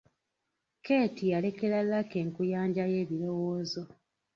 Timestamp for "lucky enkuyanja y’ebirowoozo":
1.89-3.81